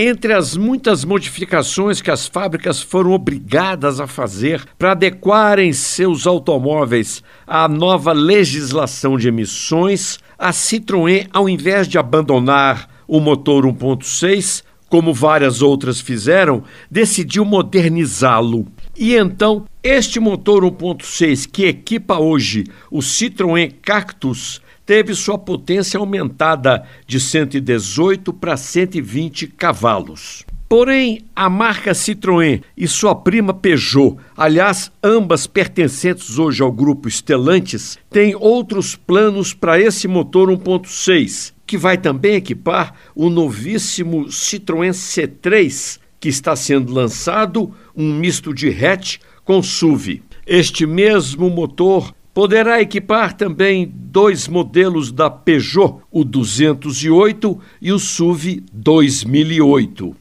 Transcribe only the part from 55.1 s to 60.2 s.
da Peugeot, o 208 e o SUV 2008.